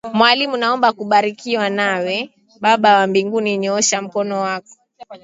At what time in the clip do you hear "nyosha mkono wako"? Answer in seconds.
3.57-4.69